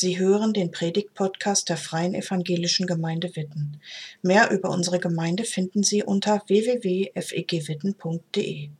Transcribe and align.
Sie 0.00 0.16
hören 0.16 0.52
den 0.52 0.70
Predigt-Podcast 0.70 1.68
der 1.68 1.76
Freien 1.76 2.14
Evangelischen 2.14 2.86
Gemeinde 2.86 3.34
Witten. 3.34 3.80
Mehr 4.22 4.52
über 4.52 4.70
unsere 4.70 5.00
Gemeinde 5.00 5.42
finden 5.42 5.82
Sie 5.82 6.04
unter 6.04 6.40
www.fegwitten.de. 6.46 8.70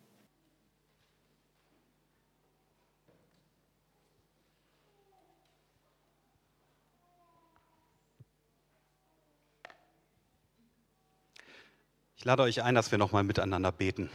Ich 12.16 12.25
lade 12.25 12.45
euch 12.45 12.62
ein, 12.62 12.77
dass 12.77 12.93
wir 12.93 12.98
nochmal 12.98 13.25
miteinander 13.25 13.73
beten. 13.73 14.09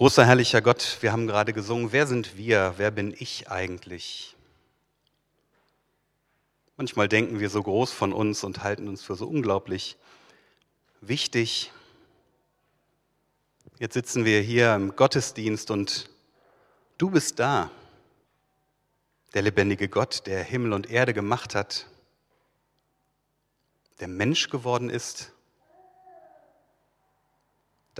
Großer 0.00 0.24
herrlicher 0.24 0.62
Gott, 0.62 0.96
wir 1.02 1.12
haben 1.12 1.26
gerade 1.26 1.52
gesungen, 1.52 1.92
wer 1.92 2.06
sind 2.06 2.38
wir, 2.38 2.72
wer 2.78 2.90
bin 2.90 3.14
ich 3.18 3.50
eigentlich? 3.50 4.34
Manchmal 6.78 7.06
denken 7.06 7.38
wir 7.38 7.50
so 7.50 7.62
groß 7.62 7.92
von 7.92 8.14
uns 8.14 8.42
und 8.42 8.62
halten 8.62 8.88
uns 8.88 9.02
für 9.02 9.14
so 9.14 9.26
unglaublich 9.26 9.98
wichtig. 11.02 11.70
Jetzt 13.78 13.92
sitzen 13.92 14.24
wir 14.24 14.40
hier 14.40 14.74
im 14.74 14.96
Gottesdienst 14.96 15.70
und 15.70 16.08
du 16.96 17.10
bist 17.10 17.38
da, 17.38 17.70
der 19.34 19.42
lebendige 19.42 19.90
Gott, 19.90 20.26
der 20.26 20.42
Himmel 20.42 20.72
und 20.72 20.88
Erde 20.88 21.12
gemacht 21.12 21.54
hat, 21.54 21.84
der 24.00 24.08
Mensch 24.08 24.48
geworden 24.48 24.88
ist 24.88 25.34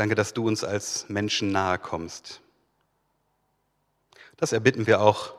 Danke, 0.00 0.14
dass 0.14 0.32
du 0.32 0.48
uns 0.48 0.64
als 0.64 1.10
Menschen 1.10 1.52
nahe 1.52 1.78
kommst. 1.78 2.40
Das 4.38 4.52
erbitten 4.52 4.86
wir 4.86 5.02
auch 5.02 5.34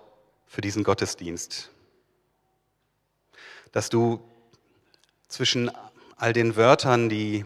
für 0.46 0.62
diesen 0.62 0.84
Gottesdienst. 0.84 1.72
Dass 3.72 3.90
du 3.90 4.22
zwischen 5.28 5.72
all 6.16 6.34
den 6.34 6.58
Wörtern, 6.58 7.10
die 7.10 7.44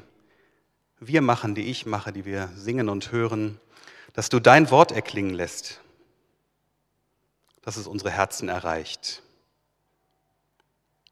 wir 1.00 1.22
machen, 1.22 1.56
die 1.56 1.72
ich 1.72 1.86
mache, 1.86 2.12
die 2.12 2.26
wir 2.26 2.50
singen 2.54 2.90
und 2.90 3.14
hören, 3.14 3.62
dass 4.12 4.28
du 4.28 4.42
dein 4.42 4.70
Wort 4.70 4.92
erklingen 4.92 5.36
lässt, 5.36 5.80
dass 7.62 7.78
es 7.78 7.88
unsere 7.88 8.12
Herzen 8.12 8.50
erreicht. 8.50 9.24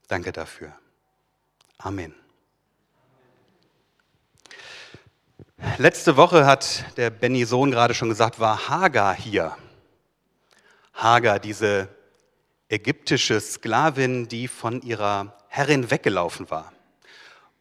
Danke 0.10 0.34
dafür. 0.34 0.76
Amen. 1.78 2.14
Letzte 5.78 6.18
Woche 6.18 6.46
hat 6.46 6.86
der 6.98 7.10
Benny 7.10 7.46
Sohn 7.46 7.72
gerade 7.72 7.94
schon 7.94 8.10
gesagt, 8.10 8.40
war 8.40 8.70
Hagar 8.70 9.16
hier. 9.16 9.58
Hagar, 10.94 11.40
diese 11.40 11.88
ägyptische 12.70 13.40
Sklavin, 13.40 14.28
die 14.28 14.48
von 14.48 14.82
ihrer 14.82 15.36
Herrin 15.48 15.90
weggelaufen 15.90 16.52
war. 16.52 16.72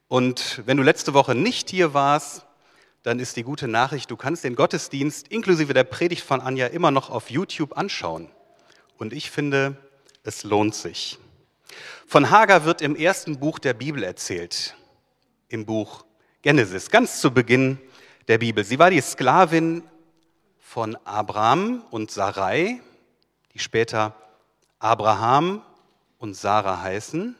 Und 0.08 0.60
wenn 0.66 0.76
du 0.76 0.82
letzte 0.82 1.14
Woche 1.14 1.34
nicht 1.34 1.70
hier 1.70 1.94
warst, 1.94 2.44
dann 3.02 3.18
ist 3.18 3.36
die 3.36 3.44
gute 3.44 3.66
Nachricht, 3.66 4.10
du 4.10 4.16
kannst 4.16 4.44
den 4.44 4.56
Gottesdienst 4.56 5.28
inklusive 5.28 5.72
der 5.72 5.84
Predigt 5.84 6.22
von 6.22 6.40
Anja 6.40 6.66
immer 6.66 6.90
noch 6.90 7.08
auf 7.08 7.30
YouTube 7.30 7.78
anschauen. 7.78 8.28
Und 8.98 9.12
ich 9.12 9.30
finde, 9.30 9.76
es 10.22 10.44
lohnt 10.44 10.74
sich. 10.74 11.18
Von 12.06 12.30
Hagar 12.30 12.64
wird 12.64 12.82
im 12.82 12.94
ersten 12.94 13.38
Buch 13.38 13.58
der 13.58 13.74
Bibel 13.74 14.02
erzählt, 14.02 14.76
im 15.48 15.64
Buch 15.64 16.04
Genesis, 16.42 16.90
ganz 16.90 17.20
zu 17.20 17.30
Beginn 17.30 17.78
der 18.28 18.38
Bibel. 18.38 18.64
Sie 18.64 18.78
war 18.78 18.90
die 18.90 19.00
Sklavin 19.00 19.82
von 20.60 20.96
Abraham 21.04 21.82
und 21.90 22.10
Sarai, 22.10 22.80
die 23.52 23.58
später 23.58 24.14
Abraham 24.78 25.62
und 26.18 26.34
Sarah 26.34 26.80
heißen. 26.80 27.36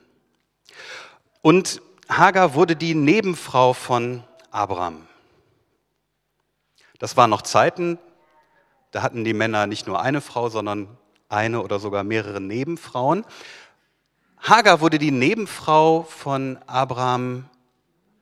Und 1.40 1.80
Hagar 2.08 2.54
wurde 2.54 2.76
die 2.76 2.94
Nebenfrau 2.94 3.72
von 3.72 4.22
Abraham. 4.50 5.06
Das 6.98 7.16
waren 7.16 7.30
noch 7.30 7.42
Zeiten, 7.42 7.98
da 8.90 9.02
hatten 9.02 9.24
die 9.24 9.34
Männer 9.34 9.66
nicht 9.66 9.86
nur 9.86 10.00
eine 10.02 10.20
Frau, 10.20 10.50
sondern 10.50 10.86
eine 11.28 11.62
oder 11.62 11.78
sogar 11.78 12.04
mehrere 12.04 12.40
Nebenfrauen. 12.40 13.24
Hagar 14.38 14.80
wurde 14.80 14.98
die 14.98 15.10
Nebenfrau 15.10 16.02
von 16.02 16.58
Abraham, 16.66 17.48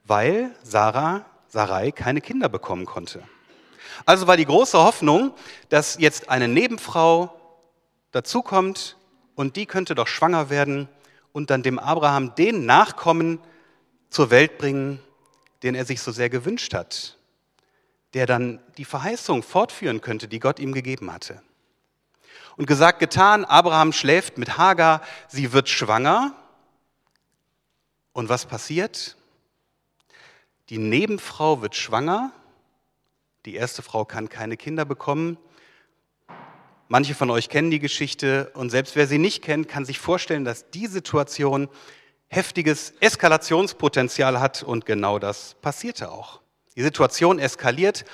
weil 0.05 0.55
Sarah 0.63 1.25
Sarai 1.51 1.91
keine 1.91 2.21
Kinder 2.21 2.49
bekommen 2.49 2.87
konnte. 2.87 3.23
Also 4.07 4.27
war 4.27 4.37
die 4.37 4.47
große 4.47 4.79
Hoffnung, 4.79 5.35
dass 5.69 5.99
jetzt 5.99 6.31
eine 6.31 6.49
Nebenfrau 6.49 7.35
dazukommt 8.13 8.97
und 9.35 9.57
die 9.57 9.67
könnte 9.67 9.95
doch 9.95 10.07
schwanger 10.07 10.49
werden 10.49 10.89
und 11.33 11.51
dann 11.51 11.63
dem 11.63 11.79
Abraham 11.79 12.35
den 12.37 12.67
Nachkommen 12.67 13.41
zur 14.09 14.31
Welt 14.31 14.59
bringen, 14.59 15.01
den 15.63 15.75
er 15.75 15.85
sich 15.85 16.01
so 16.01 16.13
sehr 16.13 16.31
gewünscht 16.31 16.73
hat, 16.73 17.19
der 18.15 18.27
dann 18.27 18.61
die 18.77 18.85
Verheißung 18.85 19.43
fortführen 19.43 20.01
könnte, 20.01 20.29
die 20.29 20.41
Gott 20.41 20.61
ihm 20.61 20.73
gegeben 20.73 21.13
hatte. 21.13 21.43
Und 22.57 22.67
gesagt, 22.67 23.01
getan, 23.01 23.45
Abraham 23.45 23.93
schläft 23.93 24.39
mit 24.39 24.57
Hagar, 24.57 25.03
sie 25.29 25.53
wird 25.53 25.69
schwanger. 25.69 26.35
Und 28.13 28.29
was 28.29 28.47
passiert? 28.47 29.17
Die 30.71 30.79
Nebenfrau 30.79 31.63
wird 31.63 31.75
schwanger. 31.75 32.31
Die 33.45 33.57
erste 33.57 33.83
Frau 33.83 34.05
kann 34.05 34.29
keine 34.29 34.57
Kinder 34.57 34.85
bekommen. 34.85 35.37
Manche 36.87 37.17
von 37.17 37.29
euch 37.31 37.49
kennen 37.49 37.73
die 37.73 37.81
Geschichte 37.81 38.53
und 38.55 38.71
selbst 38.71 38.95
wer 38.95 39.09
sie 39.09 39.19
nicht 39.19 39.43
kennt, 39.43 39.69
kann 39.69 39.85
sich 39.85 39.99
vorstellen, 39.99 40.45
dass 40.45 40.71
die 40.71 40.87
Situation 40.87 41.69
heftiges 42.29 42.93
Eskalationspotenzial 43.01 44.39
hat 44.39 44.63
und 44.63 44.87
genau 44.87 45.19
das 45.19 45.55
passierte 45.55 46.13
auch. 46.13 46.41
Die 46.77 46.83
Situation 46.83 47.41
eskaliert. 47.41 48.05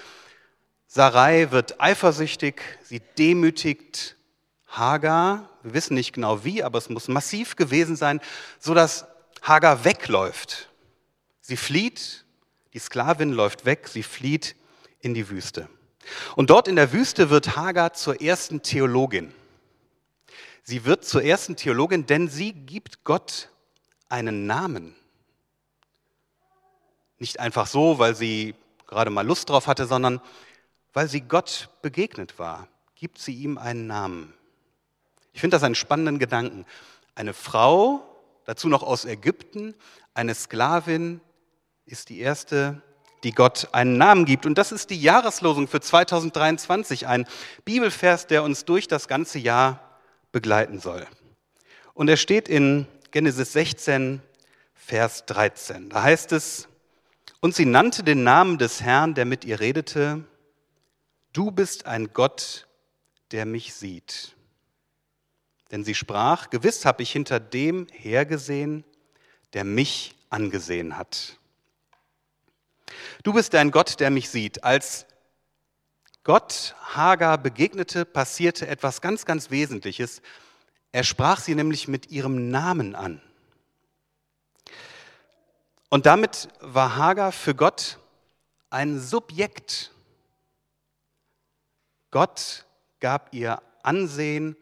Sarai 0.86 1.50
wird 1.50 1.78
eifersüchtig, 1.78 2.62
sie 2.82 3.02
demütigt 3.18 4.16
Hagar. 4.66 5.50
Wir 5.62 5.74
wissen 5.74 5.94
nicht 5.94 6.14
genau 6.14 6.42
wie, 6.42 6.62
aber 6.62 6.78
es 6.78 6.88
muss 6.88 7.08
massiv 7.08 7.56
gewesen 7.56 7.96
sein, 7.96 8.18
sodass 8.58 9.04
Hagar 9.42 9.84
wegläuft. 9.84 10.70
Sie 11.42 11.58
flieht 11.58 12.25
die 12.76 12.80
Sklavin 12.80 13.32
läuft 13.32 13.64
weg, 13.64 13.88
sie 13.88 14.02
flieht 14.02 14.54
in 15.00 15.14
die 15.14 15.30
Wüste. 15.30 15.66
Und 16.34 16.50
dort 16.50 16.68
in 16.68 16.76
der 16.76 16.92
Wüste 16.92 17.30
wird 17.30 17.56
Hagar 17.56 17.94
zur 17.94 18.20
ersten 18.20 18.60
Theologin. 18.60 19.32
Sie 20.62 20.84
wird 20.84 21.02
zur 21.02 21.24
ersten 21.24 21.56
Theologin, 21.56 22.04
denn 22.04 22.28
sie 22.28 22.52
gibt 22.52 23.02
Gott 23.02 23.48
einen 24.10 24.44
Namen. 24.44 24.94
Nicht 27.18 27.40
einfach 27.40 27.66
so, 27.66 27.98
weil 27.98 28.14
sie 28.14 28.54
gerade 28.86 29.08
mal 29.08 29.26
Lust 29.26 29.48
drauf 29.48 29.68
hatte, 29.68 29.86
sondern 29.86 30.20
weil 30.92 31.08
sie 31.08 31.22
Gott 31.22 31.70
begegnet 31.80 32.38
war, 32.38 32.68
gibt 32.94 33.18
sie 33.18 33.36
ihm 33.36 33.56
einen 33.56 33.86
Namen. 33.86 34.34
Ich 35.32 35.40
finde 35.40 35.54
das 35.54 35.62
einen 35.62 35.74
spannenden 35.74 36.18
Gedanken. 36.18 36.66
Eine 37.14 37.32
Frau, 37.32 38.06
dazu 38.44 38.68
noch 38.68 38.82
aus 38.82 39.06
Ägypten, 39.06 39.74
eine 40.12 40.34
Sklavin, 40.34 41.22
ist 41.86 42.08
die 42.08 42.18
erste, 42.18 42.82
die 43.22 43.32
Gott 43.32 43.68
einen 43.72 43.96
Namen 43.96 44.24
gibt. 44.24 44.44
Und 44.44 44.58
das 44.58 44.72
ist 44.72 44.90
die 44.90 45.00
Jahreslosung 45.00 45.68
für 45.68 45.80
2023, 45.80 47.06
ein 47.06 47.26
Bibelvers, 47.64 48.26
der 48.26 48.42
uns 48.42 48.64
durch 48.64 48.88
das 48.88 49.06
ganze 49.08 49.38
Jahr 49.38 49.98
begleiten 50.32 50.80
soll. 50.80 51.06
Und 51.94 52.08
er 52.08 52.16
steht 52.16 52.48
in 52.48 52.86
Genesis 53.12 53.52
16, 53.52 54.20
Vers 54.74 55.26
13. 55.26 55.88
Da 55.88 56.02
heißt 56.02 56.32
es, 56.32 56.68
und 57.40 57.54
sie 57.54 57.66
nannte 57.66 58.02
den 58.02 58.24
Namen 58.24 58.58
des 58.58 58.82
Herrn, 58.82 59.14
der 59.14 59.24
mit 59.24 59.44
ihr 59.44 59.60
redete, 59.60 60.24
du 61.32 61.52
bist 61.52 61.86
ein 61.86 62.12
Gott, 62.12 62.66
der 63.30 63.46
mich 63.46 63.74
sieht. 63.74 64.34
Denn 65.70 65.84
sie 65.84 65.94
sprach, 65.94 66.50
gewiss 66.50 66.84
habe 66.84 67.02
ich 67.02 67.12
hinter 67.12 67.38
dem 67.38 67.86
hergesehen, 67.92 68.84
der 69.52 69.64
mich 69.64 70.16
angesehen 70.30 70.98
hat. 70.98 71.38
Du 73.22 73.32
bist 73.32 73.54
ein 73.54 73.70
Gott, 73.70 74.00
der 74.00 74.10
mich 74.10 74.30
sieht. 74.30 74.64
Als 74.64 75.06
Gott 76.24 76.74
Hagar 76.80 77.38
begegnete, 77.38 78.04
passierte 78.04 78.66
etwas 78.66 79.00
ganz, 79.00 79.24
ganz 79.24 79.50
Wesentliches. 79.50 80.22
Er 80.92 81.04
sprach 81.04 81.40
sie 81.40 81.54
nämlich 81.54 81.88
mit 81.88 82.10
ihrem 82.10 82.50
Namen 82.50 82.94
an. 82.94 83.20
Und 85.88 86.06
damit 86.06 86.48
war 86.60 86.96
Hagar 86.96 87.32
für 87.32 87.54
Gott 87.54 87.98
ein 88.70 88.98
Subjekt. 88.98 89.92
Gott 92.10 92.64
gab 92.98 93.32
ihr 93.32 93.62
Ansehen 93.82 94.56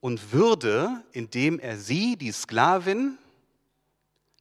und 0.00 0.32
Würde, 0.32 1.02
indem 1.12 1.58
er 1.58 1.76
sie, 1.76 2.16
die 2.16 2.32
Sklavin, 2.32 3.18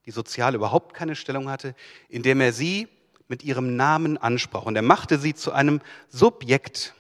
die 0.05 0.11
sozial 0.11 0.53
überhaupt 0.53 0.93
keine 0.93 1.15
Stellung 1.15 1.49
hatte, 1.49 1.75
indem 2.07 2.39
er 2.39 2.53
sie 2.53 2.87
mit 3.27 3.43
ihrem 3.43 3.75
Namen 3.75 4.17
ansprach. 4.17 4.63
Und 4.63 4.75
er 4.75 4.81
machte 4.81 5.19
sie 5.19 5.33
zu 5.33 5.51
einem 5.51 5.81
Subjekt. 6.09 6.93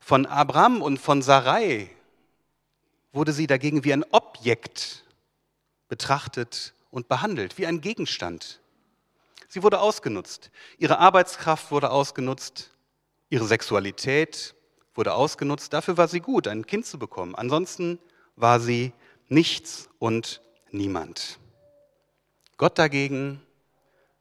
Von 0.00 0.26
Abraham 0.26 0.82
und 0.82 0.98
von 0.98 1.22
Sarai 1.22 1.90
wurde 3.12 3.32
sie 3.32 3.46
dagegen 3.46 3.84
wie 3.84 3.92
ein 3.92 4.04
Objekt 4.10 5.04
betrachtet 5.88 6.74
und 6.90 7.08
behandelt, 7.08 7.58
wie 7.58 7.66
ein 7.66 7.80
Gegenstand. 7.80 8.60
Sie 9.48 9.62
wurde 9.62 9.80
ausgenutzt. 9.80 10.50
Ihre 10.78 10.98
Arbeitskraft 10.98 11.70
wurde 11.70 11.90
ausgenutzt. 11.90 12.70
Ihre 13.28 13.44
Sexualität 13.44 14.54
wurde 14.94 15.14
ausgenutzt. 15.14 15.72
Dafür 15.72 15.96
war 15.96 16.08
sie 16.08 16.20
gut, 16.20 16.48
ein 16.48 16.66
Kind 16.66 16.86
zu 16.86 16.98
bekommen. 16.98 17.34
Ansonsten 17.34 17.98
war 18.36 18.60
sie 18.60 18.92
nichts 19.28 19.88
und 19.98 20.40
niemand. 20.70 21.38
Gott 22.56 22.78
dagegen 22.78 23.42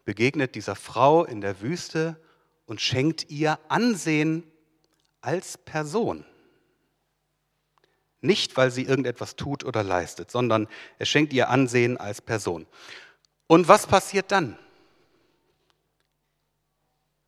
begegnet 0.06 0.56
dieser 0.56 0.76
Frau 0.76 1.24
in 1.24 1.42
der 1.42 1.62
Wüste 1.62 2.20
und 2.66 2.82
schenkt 2.82 3.30
ihr 3.30 3.60
Ansehen 3.70 4.44
als 5.22 5.58
Person. 5.58 6.26
Nicht, 8.22 8.56
weil 8.56 8.70
sie 8.70 8.84
irgendetwas 8.84 9.36
tut 9.36 9.64
oder 9.64 9.84
leistet, 9.84 10.30
sondern 10.30 10.68
er 11.00 11.06
schenkt 11.06 11.34
ihr 11.34 11.50
Ansehen 11.50 11.98
als 11.98 12.22
Person. 12.22 12.68
Und 13.48 13.68
was 13.68 13.88
passiert 13.88 14.32
dann? 14.32 14.58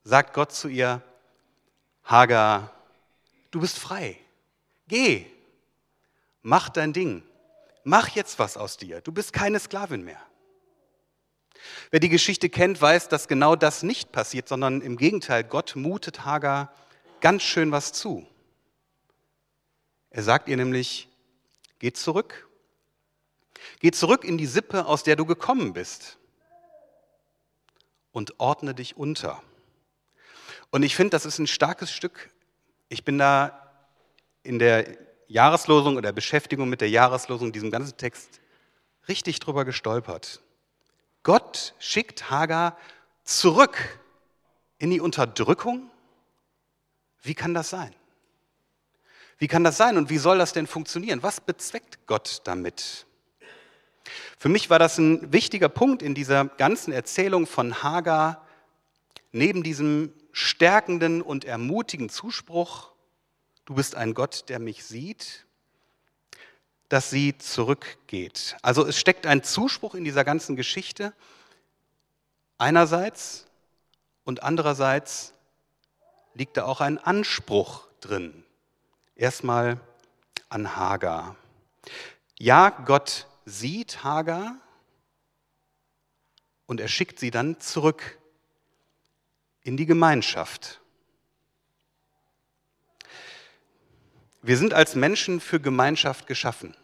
Sagt 0.03 0.33
Gott 0.33 0.51
zu 0.51 0.67
ihr, 0.67 1.01
Hagar, 2.03 2.73
du 3.51 3.61
bist 3.61 3.79
frei. 3.79 4.19
Geh, 4.87 5.25
mach 6.41 6.69
dein 6.69 6.93
Ding. 6.93 7.23
Mach 7.83 8.09
jetzt 8.09 8.39
was 8.39 8.55
aus 8.55 8.77
dir. 8.77 9.01
Du 9.01 9.11
bist 9.11 9.33
keine 9.33 9.59
Sklavin 9.59 10.03
mehr. 10.03 10.21
Wer 11.91 11.99
die 11.99 12.09
Geschichte 12.09 12.49
kennt, 12.49 12.81
weiß, 12.81 13.09
dass 13.09 13.27
genau 13.27 13.55
das 13.55 13.83
nicht 13.83 14.11
passiert, 14.11 14.47
sondern 14.47 14.81
im 14.81 14.97
Gegenteil, 14.97 15.43
Gott 15.43 15.75
mutet 15.75 16.25
Hagar 16.25 16.73
ganz 17.21 17.43
schön 17.43 17.71
was 17.71 17.93
zu. 17.93 18.27
Er 20.09 20.23
sagt 20.23 20.47
ihr 20.47 20.57
nämlich, 20.57 21.09
geh 21.79 21.91
zurück. 21.91 22.47
Geh 23.79 23.91
zurück 23.91 24.23
in 24.23 24.37
die 24.37 24.45
Sippe, 24.45 24.85
aus 24.85 25.03
der 25.03 25.15
du 25.15 25.25
gekommen 25.25 25.73
bist. 25.73 26.17
Und 28.11 28.39
ordne 28.39 28.75
dich 28.75 28.95
unter. 28.95 29.41
Und 30.69 30.83
ich 30.83 30.95
finde, 30.95 31.11
das 31.11 31.25
ist 31.25 31.39
ein 31.39 31.47
starkes 31.47 31.91
Stück. 31.91 32.29
Ich 32.89 33.03
bin 33.05 33.17
da 33.17 33.71
in 34.43 34.59
der 34.59 34.97
Jahreslosung 35.27 35.97
oder 35.97 36.11
Beschäftigung 36.11 36.69
mit 36.69 36.81
der 36.81 36.89
Jahreslosung, 36.89 37.51
diesem 37.51 37.71
ganzen 37.71 37.97
Text, 37.97 38.41
richtig 39.07 39.39
drüber 39.39 39.65
gestolpert. 39.65 40.41
Gott 41.23 41.73
schickt 41.79 42.29
Hagar 42.29 42.77
zurück 43.23 43.77
in 44.77 44.91
die 44.91 44.99
Unterdrückung. 44.99 45.89
Wie 47.21 47.33
kann 47.33 47.53
das 47.53 47.69
sein? 47.69 47.95
Wie 49.37 49.47
kann 49.47 49.63
das 49.63 49.77
sein 49.77 49.97
und 49.97 50.09
wie 50.09 50.17
soll 50.17 50.37
das 50.37 50.53
denn 50.53 50.67
funktionieren? 50.67 51.23
Was 51.23 51.41
bezweckt 51.41 52.05
Gott 52.07 52.41
damit? 52.43 53.05
Für 54.37 54.49
mich 54.49 54.69
war 54.69 54.79
das 54.79 54.97
ein 54.97 55.31
wichtiger 55.31 55.69
Punkt 55.69 56.01
in 56.01 56.13
dieser 56.13 56.45
ganzen 56.45 56.91
Erzählung 56.91 57.47
von 57.47 57.81
Hagar, 57.81 58.45
neben 59.31 59.63
diesem 59.63 60.13
stärkenden 60.33 61.21
und 61.21 61.45
ermutigenden 61.45 62.09
Zuspruch, 62.09 62.91
du 63.65 63.75
bist 63.75 63.95
ein 63.95 64.13
Gott, 64.13 64.49
der 64.49 64.59
mich 64.59 64.83
sieht, 64.83 65.45
dass 66.93 67.09
sie 67.09 67.35
zurückgeht. 67.39 68.55
Also 68.61 68.85
es 68.85 68.99
steckt 68.99 69.25
ein 69.25 69.41
Zuspruch 69.41 69.95
in 69.95 70.03
dieser 70.03 70.23
ganzen 70.23 70.55
Geschichte 70.55 71.11
einerseits 72.59 73.47
und 74.25 74.43
andererseits 74.43 75.33
liegt 76.35 76.55
da 76.55 76.65
auch 76.65 76.81
ein 76.81 76.99
Anspruch 76.99 77.87
drin 77.99 78.43
erstmal 79.15 79.79
an 80.49 80.75
Hagar. 80.75 81.35
Ja, 82.37 82.69
Gott 82.69 83.25
sieht 83.43 84.03
Hagar 84.03 84.55
und 86.67 86.79
er 86.79 86.89
schickt 86.89 87.17
sie 87.17 87.31
dann 87.31 87.59
zurück 87.59 88.19
in 89.63 89.77
die 89.77 89.87
Gemeinschaft. 89.87 90.79
Wir 94.43 94.57
sind 94.57 94.75
als 94.75 94.93
Menschen 94.93 95.39
für 95.39 95.59
Gemeinschaft 95.59 96.27
geschaffen. 96.27 96.75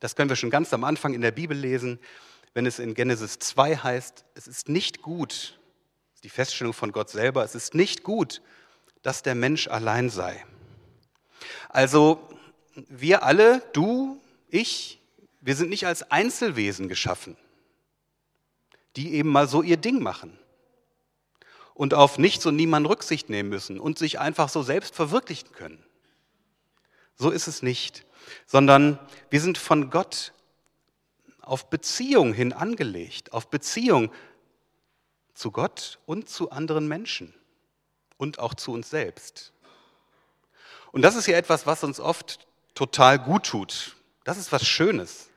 Das 0.00 0.16
können 0.16 0.28
wir 0.28 0.36
schon 0.36 0.50
ganz 0.50 0.72
am 0.72 0.84
Anfang 0.84 1.14
in 1.14 1.20
der 1.20 1.32
Bibel 1.32 1.56
lesen, 1.56 1.98
wenn 2.54 2.66
es 2.66 2.78
in 2.78 2.94
Genesis 2.94 3.38
2 3.38 3.76
heißt, 3.76 4.24
es 4.34 4.46
ist 4.46 4.68
nicht 4.68 5.02
gut, 5.02 5.58
die 6.24 6.28
Feststellung 6.28 6.72
von 6.72 6.92
Gott 6.92 7.10
selber, 7.10 7.44
es 7.44 7.54
ist 7.54 7.74
nicht 7.74 8.02
gut, 8.02 8.42
dass 9.02 9.22
der 9.22 9.34
Mensch 9.34 9.68
allein 9.68 10.10
sei. 10.10 10.44
Also 11.68 12.20
wir 12.74 13.22
alle, 13.22 13.62
du, 13.72 14.20
ich, 14.48 15.00
wir 15.40 15.54
sind 15.54 15.70
nicht 15.70 15.86
als 15.86 16.10
Einzelwesen 16.10 16.88
geschaffen, 16.88 17.36
die 18.96 19.14
eben 19.14 19.28
mal 19.28 19.48
so 19.48 19.62
ihr 19.62 19.76
Ding 19.76 20.02
machen 20.02 20.38
und 21.74 21.94
auf 21.94 22.18
nichts 22.18 22.44
und 22.46 22.56
niemand 22.56 22.88
Rücksicht 22.88 23.30
nehmen 23.30 23.48
müssen 23.48 23.78
und 23.78 23.98
sich 23.98 24.18
einfach 24.18 24.48
so 24.48 24.62
selbst 24.62 24.94
verwirklichen 24.94 25.52
können. 25.52 25.84
So 27.18 27.30
ist 27.30 27.48
es 27.48 27.62
nicht, 27.62 28.06
sondern 28.46 28.98
wir 29.28 29.40
sind 29.40 29.58
von 29.58 29.90
Gott 29.90 30.32
auf 31.42 31.68
Beziehung 31.68 32.32
hin 32.32 32.52
angelegt, 32.52 33.32
auf 33.32 33.50
Beziehung 33.50 34.12
zu 35.34 35.50
Gott 35.50 35.98
und 36.06 36.28
zu 36.28 36.50
anderen 36.50 36.86
Menschen 36.86 37.34
und 38.18 38.38
auch 38.38 38.54
zu 38.54 38.72
uns 38.72 38.90
selbst. 38.90 39.52
Und 40.92 41.02
das 41.02 41.16
ist 41.16 41.26
ja 41.26 41.36
etwas, 41.36 41.66
was 41.66 41.82
uns 41.84 42.00
oft 42.00 42.46
total 42.74 43.18
gut 43.18 43.46
tut. 43.46 43.96
Das 44.24 44.38
ist 44.38 44.52
was 44.52 44.66
Schönes, 44.66 45.28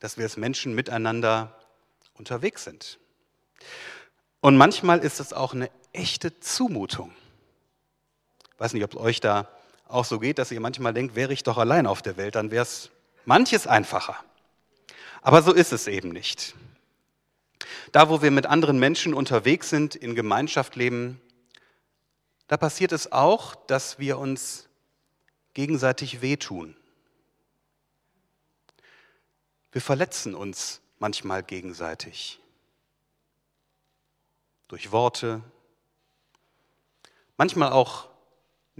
dass 0.00 0.16
wir 0.16 0.24
als 0.24 0.36
Menschen 0.36 0.74
miteinander 0.74 1.56
unterwegs 2.14 2.64
sind. 2.64 2.98
Und 4.40 4.56
manchmal 4.56 5.00
ist 5.00 5.20
es 5.20 5.32
auch 5.32 5.54
eine 5.54 5.70
echte 5.92 6.40
Zumutung. 6.40 7.12
Ich 8.54 8.60
weiß 8.60 8.72
nicht, 8.72 8.84
ob 8.84 8.94
es 8.94 9.00
euch 9.00 9.20
da 9.20 9.48
auch 9.90 10.04
so 10.04 10.18
geht, 10.18 10.38
dass 10.38 10.50
ihr 10.50 10.60
manchmal 10.60 10.94
denkt, 10.94 11.14
wäre 11.14 11.32
ich 11.32 11.42
doch 11.42 11.58
allein 11.58 11.86
auf 11.86 12.02
der 12.02 12.16
Welt, 12.16 12.34
dann 12.34 12.50
wäre 12.50 12.62
es 12.62 12.90
manches 13.24 13.66
einfacher. 13.66 14.16
Aber 15.22 15.42
so 15.42 15.52
ist 15.52 15.72
es 15.72 15.86
eben 15.86 16.10
nicht. 16.10 16.54
Da, 17.92 18.08
wo 18.08 18.22
wir 18.22 18.30
mit 18.30 18.46
anderen 18.46 18.78
Menschen 18.78 19.14
unterwegs 19.14 19.68
sind, 19.68 19.94
in 19.94 20.14
Gemeinschaft 20.14 20.76
leben, 20.76 21.20
da 22.46 22.56
passiert 22.56 22.92
es 22.92 23.12
auch, 23.12 23.54
dass 23.54 23.98
wir 23.98 24.18
uns 24.18 24.68
gegenseitig 25.54 26.22
wehtun. 26.22 26.76
Wir 29.72 29.80
verletzen 29.80 30.34
uns 30.34 30.80
manchmal 30.98 31.42
gegenseitig 31.42 32.40
durch 34.68 34.92
Worte, 34.92 35.42
manchmal 37.36 37.72
auch 37.72 38.09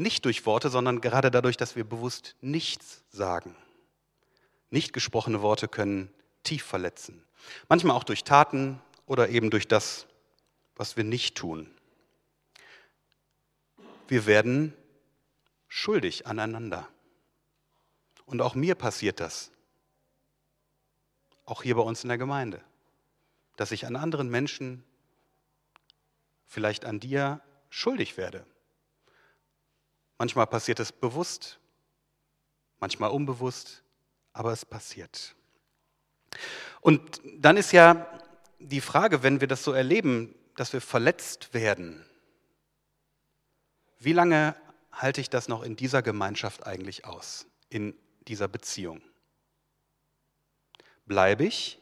nicht 0.00 0.24
durch 0.24 0.46
Worte, 0.46 0.70
sondern 0.70 1.00
gerade 1.00 1.30
dadurch, 1.30 1.56
dass 1.56 1.76
wir 1.76 1.84
bewusst 1.84 2.34
nichts 2.40 3.04
sagen. 3.10 3.54
Nicht 4.70 4.92
gesprochene 4.92 5.42
Worte 5.42 5.68
können 5.68 6.12
tief 6.42 6.64
verletzen. 6.64 7.22
Manchmal 7.68 7.96
auch 7.96 8.04
durch 8.04 8.24
Taten 8.24 8.80
oder 9.06 9.28
eben 9.28 9.50
durch 9.50 9.68
das, 9.68 10.06
was 10.74 10.96
wir 10.96 11.04
nicht 11.04 11.36
tun. 11.36 11.70
Wir 14.08 14.26
werden 14.26 14.74
schuldig 15.68 16.26
aneinander. 16.26 16.88
Und 18.24 18.40
auch 18.40 18.54
mir 18.54 18.74
passiert 18.76 19.20
das. 19.20 19.50
Auch 21.44 21.62
hier 21.62 21.74
bei 21.74 21.82
uns 21.82 22.04
in 22.04 22.08
der 22.08 22.18
Gemeinde. 22.18 22.62
Dass 23.56 23.70
ich 23.70 23.86
an 23.86 23.96
anderen 23.96 24.30
Menschen, 24.30 24.82
vielleicht 26.46 26.86
an 26.86 27.00
dir, 27.00 27.40
schuldig 27.68 28.16
werde. 28.16 28.46
Manchmal 30.20 30.46
passiert 30.46 30.80
es 30.80 30.92
bewusst, 30.92 31.58
manchmal 32.78 33.10
unbewusst, 33.10 33.82
aber 34.34 34.52
es 34.52 34.66
passiert. 34.66 35.34
Und 36.82 37.22
dann 37.38 37.56
ist 37.56 37.72
ja 37.72 38.06
die 38.58 38.82
Frage, 38.82 39.22
wenn 39.22 39.40
wir 39.40 39.48
das 39.48 39.64
so 39.64 39.72
erleben, 39.72 40.34
dass 40.56 40.74
wir 40.74 40.82
verletzt 40.82 41.54
werden, 41.54 42.04
wie 43.98 44.12
lange 44.12 44.54
halte 44.92 45.22
ich 45.22 45.30
das 45.30 45.48
noch 45.48 45.62
in 45.62 45.74
dieser 45.74 46.02
Gemeinschaft 46.02 46.66
eigentlich 46.66 47.06
aus, 47.06 47.46
in 47.70 47.94
dieser 48.28 48.46
Beziehung? 48.46 49.00
Bleibe 51.06 51.46
ich? 51.46 51.78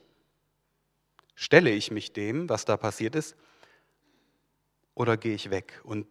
Stelle 1.34 1.70
ich 1.70 1.90
mich 1.90 2.12
dem, 2.12 2.48
was 2.48 2.64
da 2.64 2.76
passiert 2.76 3.16
ist? 3.16 3.34
Oder 4.94 5.16
gehe 5.16 5.34
ich 5.34 5.50
weg 5.50 5.80
und 5.82 6.06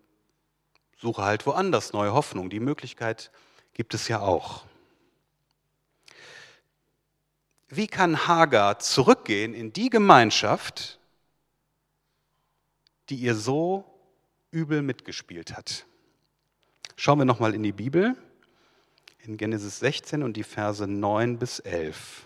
suche 0.97 1.23
halt 1.23 1.45
woanders 1.45 1.93
neue 1.93 2.13
Hoffnung? 2.13 2.49
Die 2.49 2.59
Möglichkeit 2.59 3.31
gibt 3.73 3.93
es 3.93 4.07
ja 4.07 4.19
auch. 4.19 4.65
Wie 7.69 7.87
kann 7.87 8.27
Hagar 8.27 8.79
zurückgehen 8.79 9.53
in 9.53 9.73
die 9.73 9.89
Gemeinschaft, 9.89 10.99
die 13.09 13.15
ihr 13.15 13.35
so 13.35 13.83
übel 14.51 14.81
mitgespielt 14.81 15.55
hat? 15.55 15.85
Schauen 16.95 17.19
wir 17.19 17.25
nochmal 17.25 17.53
in 17.53 17.63
die 17.63 17.73
Bibel, 17.73 18.15
in 19.19 19.37
Genesis 19.37 19.79
16 19.79 20.23
und 20.23 20.37
die 20.37 20.43
Verse 20.43 20.87
9 20.87 21.37
bis 21.37 21.59
11. 21.59 22.23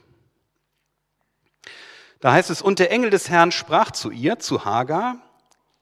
Da 2.20 2.32
heißt 2.34 2.52
es, 2.52 2.62
und 2.62 2.78
der 2.78 2.92
Engel 2.92 3.10
des 3.10 3.30
Herrn 3.30 3.52
sprach 3.52 3.92
zu 3.92 4.12
ihr, 4.12 4.38
zu 4.38 4.64
Hagar, 4.64 5.18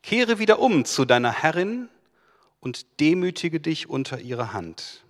kehre 0.01 0.39
wieder 0.39 0.60
um 0.60 0.86
zu 0.86 1.03
deiner 1.03 1.34
Herrin 1.34 1.89
und 2.59 2.99
demütige 2.99 3.59
dich 3.59 3.89
unter 3.89 4.19
ihre 4.19 4.53
Hand. 4.53 5.03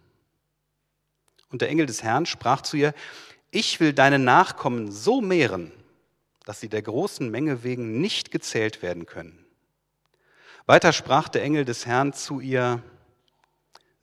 Und 1.51 1.61
der 1.61 1.69
Engel 1.69 1.85
des 1.85 2.03
Herrn 2.03 2.25
sprach 2.25 2.61
zu 2.61 2.77
ihr, 2.77 2.93
ich 3.51 3.79
will 3.79 3.93
deine 3.93 4.19
Nachkommen 4.19 4.91
so 4.91 5.21
mehren, 5.21 5.71
dass 6.45 6.59
sie 6.59 6.69
der 6.69 6.81
großen 6.81 7.29
Menge 7.29 7.63
wegen 7.63 7.99
nicht 7.99 8.31
gezählt 8.31 8.81
werden 8.81 9.05
können. 9.05 9.45
Weiter 10.67 10.93
sprach 10.93 11.29
der 11.29 11.43
Engel 11.43 11.65
des 11.65 11.87
Herrn 11.87 12.13
zu 12.13 12.39
ihr, 12.39 12.83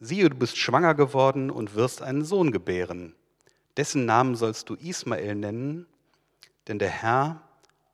siehe, 0.00 0.28
du 0.28 0.36
bist 0.36 0.56
schwanger 0.56 0.94
geworden 0.94 1.50
und 1.50 1.76
wirst 1.76 2.02
einen 2.02 2.24
Sohn 2.24 2.50
gebären. 2.50 3.14
Dessen 3.76 4.04
Namen 4.04 4.34
sollst 4.34 4.68
du 4.68 4.74
Ismael 4.74 5.36
nennen, 5.36 5.86
denn 6.66 6.78
der 6.78 6.90
Herr 6.90 7.42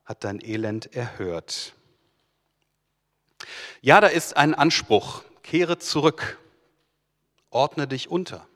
hat 0.04 0.24
dein 0.24 0.40
Elend 0.42 0.94
erhört. 0.94 1.74
Ja, 3.80 4.00
da 4.00 4.06
ist 4.06 4.36
ein 4.36 4.54
Anspruch, 4.54 5.22
kehre 5.42 5.78
zurück, 5.78 6.38
ordne 7.50 7.86
dich 7.86 8.10
unter. 8.10 8.46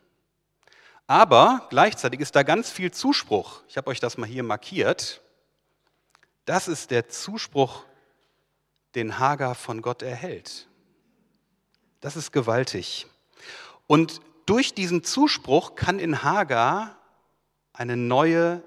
Aber 1.07 1.67
gleichzeitig 1.71 2.21
ist 2.21 2.35
da 2.35 2.43
ganz 2.43 2.71
viel 2.71 2.91
Zuspruch. 2.91 3.63
Ich 3.69 3.77
habe 3.77 3.91
euch 3.91 4.01
das 4.01 4.19
mal 4.19 4.27
hier 4.27 4.43
markiert. 4.43 5.23
Das 6.45 6.69
ist 6.69 6.91
der 6.91 7.09
Zuspruch, 7.09 7.85
den 8.95 9.19
Hagar 9.19 9.55
von 9.55 9.83
Gott 9.83 10.03
erhält. 10.03 10.69
Das 12.01 12.17
ist 12.17 12.33
gewaltig. 12.33 13.07
Und 13.87 14.21
durch 14.47 14.75
diesen 14.75 15.05
Zuspruch 15.05 15.75
kann 15.75 15.99
in 15.99 16.23
Hagar 16.23 16.97
eine 17.73 17.97
neue 17.97 18.63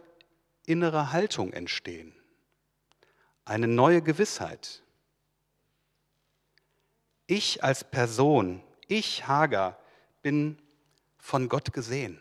innere 0.66 1.12
Haltung 1.12 1.52
entstehen, 1.52 2.14
eine 3.44 3.68
neue 3.68 4.02
Gewissheit. 4.02 4.84
Ich 7.32 7.64
als 7.64 7.84
Person, 7.84 8.60
ich 8.88 9.28
Hagar, 9.28 9.78
bin 10.24 10.58
von 11.20 11.48
Gott 11.48 11.74
gesehen. 11.74 12.20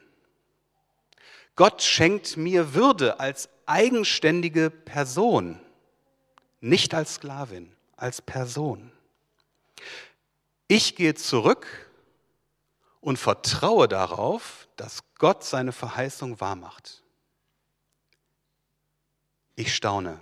Gott 1.57 1.83
schenkt 1.83 2.37
mir 2.37 2.75
Würde 2.75 3.19
als 3.19 3.49
eigenständige 3.65 4.69
Person, 4.69 5.59
nicht 6.61 6.93
als 6.93 7.15
Sklavin, 7.15 7.75
als 7.97 8.21
Person. 8.21 8.93
Ich 10.67 10.95
gehe 10.95 11.15
zurück 11.15 11.91
und 13.01 13.19
vertraue 13.19 13.89
darauf, 13.89 14.69
dass 14.77 15.05
Gott 15.15 15.43
seine 15.43 15.73
Verheißung 15.73 16.39
wahrmacht. 16.39 17.03
Ich 19.57 19.75
staune. 19.75 20.21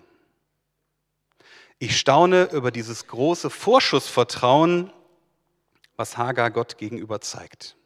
Ich 1.78 1.99
staune 1.99 2.45
über 2.52 2.71
dieses 2.71 3.06
große 3.06 3.50
Vorschussvertrauen, 3.50 4.90
was 5.97 6.16
Hagar 6.16 6.50
Gott 6.50 6.78
gegenüber 6.78 7.21
zeigt. 7.21 7.76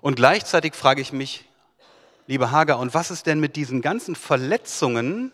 Und 0.00 0.14
gleichzeitig 0.14 0.74
frage 0.74 1.00
ich 1.00 1.12
mich, 1.12 1.44
liebe 2.26 2.52
Hagar, 2.52 2.78
und 2.78 2.94
was 2.94 3.10
ist 3.10 3.26
denn 3.26 3.40
mit 3.40 3.56
diesen 3.56 3.82
ganzen 3.82 4.14
Verletzungen, 4.14 5.32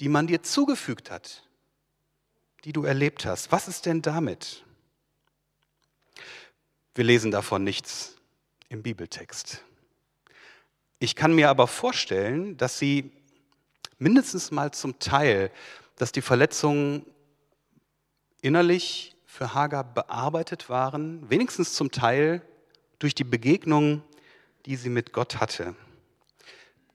die 0.00 0.08
man 0.08 0.26
dir 0.26 0.42
zugefügt 0.42 1.10
hat, 1.10 1.42
die 2.64 2.72
du 2.72 2.84
erlebt 2.84 3.26
hast? 3.26 3.52
Was 3.52 3.68
ist 3.68 3.84
denn 3.84 4.00
damit? 4.00 4.64
Wir 6.94 7.04
lesen 7.04 7.30
davon 7.30 7.62
nichts 7.62 8.16
im 8.70 8.82
Bibeltext. 8.82 9.62
Ich 10.98 11.14
kann 11.14 11.34
mir 11.34 11.50
aber 11.50 11.66
vorstellen, 11.66 12.56
dass 12.56 12.78
sie 12.78 13.12
mindestens 13.98 14.50
mal 14.50 14.72
zum 14.72 14.98
Teil, 14.98 15.50
dass 16.00 16.12
die 16.12 16.22
Verletzungen 16.22 17.04
innerlich 18.40 19.14
für 19.26 19.52
Hagar 19.52 19.84
bearbeitet 19.84 20.70
waren, 20.70 21.28
wenigstens 21.28 21.74
zum 21.74 21.90
Teil 21.90 22.40
durch 22.98 23.14
die 23.14 23.22
Begegnung, 23.22 24.02
die 24.64 24.76
sie 24.76 24.88
mit 24.88 25.12
Gott 25.12 25.42
hatte. 25.42 25.74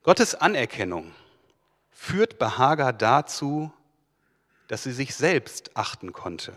Gottes 0.01 0.33
Anerkennung 0.33 1.12
führt 1.91 2.39
bei 2.39 2.50
Hagar 2.50 2.93
dazu, 2.93 3.71
dass 4.69 4.81
sie 4.81 4.91
sich 4.91 5.13
selbst 5.13 5.77
achten 5.77 6.12
konnte. 6.12 6.55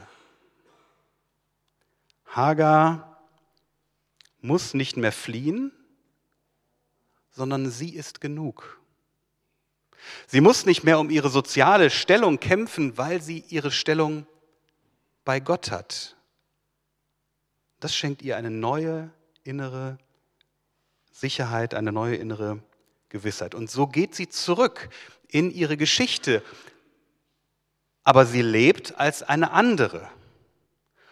Hagar 2.28 3.20
muss 4.40 4.72
nicht 4.72 4.96
mehr 4.96 5.12
fliehen, 5.12 5.70
sondern 7.30 7.70
sie 7.70 7.94
ist 7.94 8.22
genug. 8.22 8.77
Sie 10.26 10.40
muss 10.40 10.66
nicht 10.66 10.84
mehr 10.84 10.98
um 10.98 11.10
ihre 11.10 11.30
soziale 11.30 11.90
Stellung 11.90 12.40
kämpfen, 12.40 12.96
weil 12.96 13.22
sie 13.22 13.44
ihre 13.48 13.70
Stellung 13.70 14.26
bei 15.24 15.40
Gott 15.40 15.70
hat. 15.70 16.16
Das 17.80 17.94
schenkt 17.94 18.22
ihr 18.22 18.36
eine 18.36 18.50
neue 18.50 19.10
innere 19.44 19.98
Sicherheit, 21.12 21.74
eine 21.74 21.92
neue 21.92 22.16
innere 22.16 22.62
Gewissheit. 23.08 23.54
Und 23.54 23.70
so 23.70 23.86
geht 23.86 24.14
sie 24.14 24.28
zurück 24.28 24.88
in 25.28 25.50
ihre 25.50 25.76
Geschichte. 25.76 26.42
Aber 28.04 28.26
sie 28.26 28.42
lebt 28.42 28.98
als 28.98 29.22
eine 29.22 29.50
andere. 29.50 30.08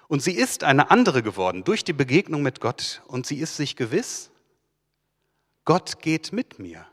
Und 0.09 0.23
sie 0.23 0.35
ist 0.35 0.65
eine 0.65 0.91
andere 0.91 1.23
geworden 1.23 1.65
durch 1.65 1.85
die 1.85 1.93
Begegnung 1.93 2.43
mit 2.43 2.61
Gott. 2.61 3.03
Und 3.07 3.27
sie 3.27 3.39
ist 3.39 3.57
sich 3.57 3.77
gewiss, 3.77 4.31
Gott 5.65 6.01
geht 6.01 6.33
mit 6.33 6.59
mir 6.59 6.87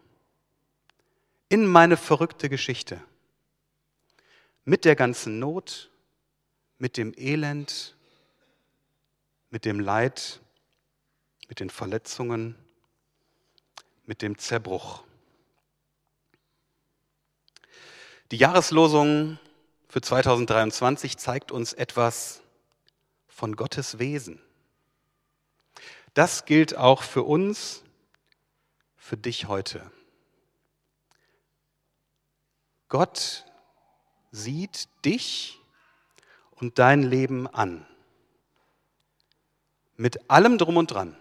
in 1.53 1.67
meine 1.67 1.97
verrückte 1.97 2.49
Geschichte. 2.49 2.99
Mit 4.65 4.85
der 4.85 4.95
ganzen 4.95 5.37
Not, 5.37 5.91
mit 6.79 6.97
dem 6.97 7.13
Elend, 7.15 7.95
mit 9.51 9.63
dem 9.63 9.79
Leid, 9.79 10.41
mit 11.49 11.59
den 11.59 11.69
Verletzungen, 11.69 12.55
mit 14.07 14.23
dem 14.23 14.39
Zerbruch. 14.39 15.03
Die 18.31 18.37
Jahreslosung 18.37 19.37
für 19.87 20.01
2023 20.01 21.19
zeigt 21.19 21.51
uns 21.51 21.73
etwas 21.73 22.41
von 23.27 23.55
Gottes 23.55 23.99
Wesen. 23.99 24.41
Das 26.15 26.45
gilt 26.45 26.75
auch 26.75 27.03
für 27.03 27.21
uns, 27.21 27.83
für 28.97 29.17
dich 29.17 29.47
heute. 29.47 29.91
Gott 32.93 33.43
sieht 34.31 34.87
dich 35.03 35.59
und 36.51 36.77
dein 36.77 37.01
Leben 37.01 37.47
an. 37.47 37.87
Mit 39.97 40.29
allem 40.29 40.59
drum 40.59 40.77
und 40.77 40.91
dran. 40.91 41.17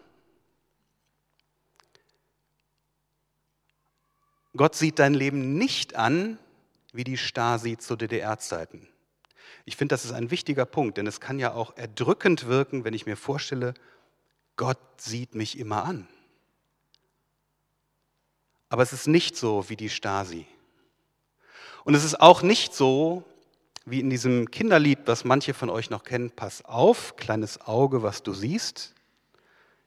Gott 4.54 4.74
sieht 4.74 4.98
dein 4.98 5.14
Leben 5.14 5.56
nicht 5.56 5.96
an 5.96 6.38
wie 6.92 7.04
die 7.04 7.16
Stasi 7.16 7.78
zu 7.78 7.96
DDR-Zeiten. 7.96 8.86
Ich 9.64 9.76
finde, 9.76 9.94
das 9.94 10.04
ist 10.04 10.12
ein 10.12 10.30
wichtiger 10.30 10.66
Punkt, 10.66 10.98
denn 10.98 11.06
es 11.06 11.20
kann 11.20 11.38
ja 11.38 11.54
auch 11.54 11.74
erdrückend 11.78 12.48
wirken, 12.48 12.84
wenn 12.84 12.92
ich 12.92 13.06
mir 13.06 13.16
vorstelle, 13.16 13.72
Gott 14.56 14.76
sieht 14.98 15.34
mich 15.34 15.58
immer 15.58 15.86
an. 15.86 16.06
Aber 18.68 18.82
es 18.82 18.92
ist 18.92 19.06
nicht 19.06 19.38
so 19.38 19.70
wie 19.70 19.76
die 19.76 19.88
Stasi. 19.88 20.46
Und 21.84 21.94
es 21.94 22.04
ist 22.04 22.20
auch 22.20 22.42
nicht 22.42 22.74
so 22.74 23.24
wie 23.84 24.00
in 24.00 24.10
diesem 24.10 24.50
Kinderlied, 24.50 25.00
was 25.06 25.24
manche 25.24 25.54
von 25.54 25.68
euch 25.68 25.90
noch 25.90 26.04
kennen, 26.04 26.30
pass 26.30 26.64
auf, 26.64 27.16
kleines 27.16 27.60
Auge, 27.66 28.02
was 28.02 28.22
du 28.22 28.32
siehst. 28.32 28.94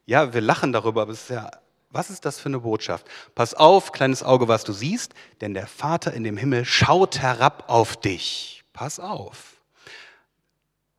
Ja, 0.06 0.34
wir 0.34 0.42
lachen 0.42 0.74
darüber, 0.74 1.04
aber 1.04 1.14
es 1.14 1.24
ist 1.24 1.30
ja 1.30 1.50
was 1.96 2.10
ist 2.10 2.26
das 2.26 2.42
für 2.42 2.50
eine 2.50 2.60
Botschaft? 2.60 3.08
Pass 3.36 3.54
auf, 3.54 3.94
kleines 3.94 4.22
Auge, 4.22 4.50
was 4.50 4.66
du 4.66 4.74
siehst, 4.74 5.14
denn 5.40 5.54
der 5.54 5.66
Vater 5.66 6.14
in 6.14 6.26
dem 6.26 6.36
Himmel 6.36 6.66
schaut 6.66 7.20
herab 7.20 7.64
auf 7.68 7.96
dich. 7.96 8.66
Pass 8.74 9.00
auf. 9.00 9.62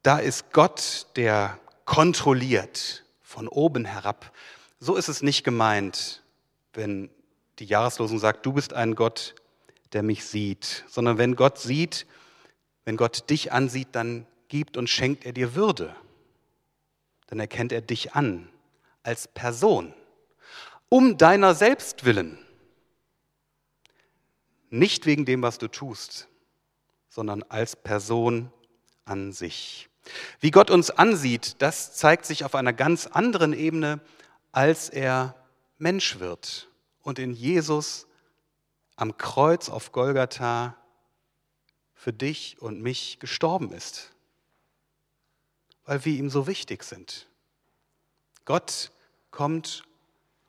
Da 0.02 0.18
ist 0.18 0.52
Gott, 0.52 1.06
der 1.16 1.58
kontrolliert 1.84 3.04
von 3.20 3.46
oben 3.46 3.84
herab. 3.84 4.32
So 4.80 4.96
ist 4.96 5.08
es 5.08 5.20
nicht 5.20 5.44
gemeint, 5.44 6.22
wenn 6.72 7.10
die 7.58 7.66
Jahreslosung 7.66 8.18
sagt, 8.18 8.46
du 8.46 8.54
bist 8.54 8.72
ein 8.72 8.94
Gott, 8.94 9.34
der 9.96 10.02
mich 10.02 10.26
sieht, 10.26 10.84
sondern 10.86 11.16
wenn 11.16 11.36
Gott 11.36 11.58
sieht, 11.58 12.06
wenn 12.84 12.98
Gott 12.98 13.30
dich 13.30 13.50
ansieht, 13.50 13.88
dann 13.92 14.26
gibt 14.48 14.76
und 14.76 14.90
schenkt 14.90 15.24
er 15.24 15.32
dir 15.32 15.54
Würde. 15.54 15.96
Dann 17.28 17.40
erkennt 17.40 17.72
er 17.72 17.80
dich 17.80 18.12
an 18.14 18.48
als 19.02 19.26
Person 19.26 19.94
um 20.88 21.18
deiner 21.18 21.54
selbst 21.54 22.04
willen. 22.04 22.38
Nicht 24.70 25.06
wegen 25.06 25.24
dem, 25.24 25.42
was 25.42 25.58
du 25.58 25.68
tust, 25.68 26.28
sondern 27.08 27.42
als 27.44 27.76
Person 27.76 28.52
an 29.04 29.32
sich. 29.32 29.88
Wie 30.40 30.50
Gott 30.50 30.70
uns 30.70 30.90
ansieht, 30.90 31.56
das 31.60 31.94
zeigt 31.94 32.26
sich 32.26 32.44
auf 32.44 32.54
einer 32.54 32.72
ganz 32.72 33.06
anderen 33.06 33.52
Ebene, 33.52 34.00
als 34.52 34.88
er 34.88 35.34
Mensch 35.78 36.20
wird 36.20 36.68
und 37.02 37.18
in 37.18 37.32
Jesus 37.32 38.06
am 38.96 39.16
Kreuz 39.18 39.68
auf 39.68 39.92
Golgatha 39.92 40.76
für 41.94 42.12
dich 42.12 42.60
und 42.60 42.82
mich 42.82 43.18
gestorben 43.20 43.72
ist, 43.72 44.12
weil 45.84 46.04
wir 46.04 46.14
ihm 46.14 46.30
so 46.30 46.46
wichtig 46.46 46.82
sind. 46.82 47.28
Gott 48.44 48.90
kommt 49.30 49.84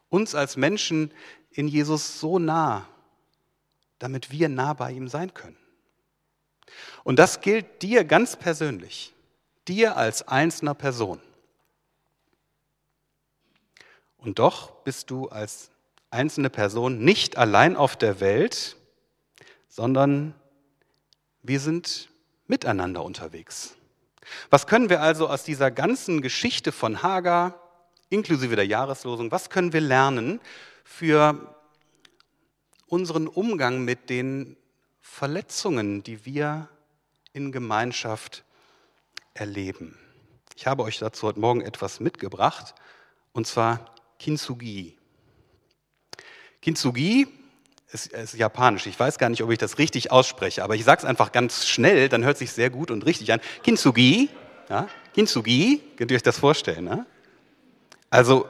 uns 0.09 0.33
als 0.35 0.55
Menschen 0.55 1.13
in 1.51 1.67
Jesus 1.67 2.19
so 2.19 2.39
nah, 2.39 2.87
damit 3.99 4.31
wir 4.31 4.49
nah 4.49 4.73
bei 4.73 4.91
ihm 4.91 5.07
sein 5.07 5.33
können. 5.33 5.57
Und 7.03 7.17
das 7.17 7.41
gilt 7.41 7.81
dir 7.81 8.03
ganz 8.03 8.35
persönlich, 8.35 9.13
dir 9.67 9.97
als 9.97 10.27
einzelner 10.27 10.73
Person. 10.73 11.21
Und 14.17 14.39
doch 14.39 14.71
bist 14.83 15.09
du 15.09 15.29
als 15.29 15.71
einzelne 16.09 16.49
Person 16.49 16.99
nicht 16.99 17.37
allein 17.37 17.75
auf 17.75 17.95
der 17.95 18.19
Welt, 18.19 18.77
sondern 19.67 20.33
wir 21.43 21.59
sind 21.59 22.09
miteinander 22.47 23.03
unterwegs. 23.03 23.75
Was 24.49 24.67
können 24.67 24.89
wir 24.89 25.01
also 25.01 25.29
aus 25.29 25.43
dieser 25.43 25.71
ganzen 25.71 26.21
Geschichte 26.21 26.71
von 26.71 27.03
Hagar, 27.03 27.61
inklusive 28.09 28.55
der 28.55 28.65
Jahreslosung, 28.65 29.31
was 29.31 29.49
können 29.49 29.73
wir 29.73 29.81
lernen 29.81 30.39
für 30.83 31.55
unseren 32.87 33.27
Umgang 33.27 33.83
mit 33.83 34.09
den 34.09 34.57
Verletzungen, 35.01 36.03
die 36.03 36.25
wir 36.25 36.69
in 37.33 37.51
Gemeinschaft 37.51 38.43
erleben? 39.33 39.97
Ich 40.55 40.67
habe 40.67 40.83
euch 40.83 40.97
dazu 40.97 41.27
heute 41.27 41.39
Morgen 41.39 41.61
etwas 41.61 41.99
mitgebracht, 41.99 42.73
und 43.31 43.45
zwar 43.45 43.93
Kintsugi. 44.19 44.97
Kintsugi 46.67 47.29
ist, 47.93 48.07
ist, 48.07 48.33
japanisch. 48.33 48.87
Ich 48.87 48.99
weiß 48.99 49.19
gar 49.19 49.29
nicht, 49.29 49.41
ob 49.41 49.49
ich 49.51 49.57
das 49.57 49.77
richtig 49.77 50.11
ausspreche, 50.11 50.65
aber 50.65 50.75
ich 50.75 50.83
sage 50.83 50.99
es 50.99 51.05
einfach 51.05 51.31
ganz 51.31 51.65
schnell, 51.65 52.09
dann 52.09 52.25
hört 52.25 52.37
sich 52.37 52.51
sehr 52.51 52.69
gut 52.69 52.91
und 52.91 53.05
richtig 53.05 53.31
an. 53.31 53.39
Kintsugi, 53.63 54.27
ja, 54.67 54.89
Kintsugi, 55.13 55.81
könnt 55.95 56.11
ihr 56.11 56.15
euch 56.15 56.23
das 56.23 56.37
vorstellen? 56.37 56.83
Ne? 56.83 57.05
Also, 58.09 58.49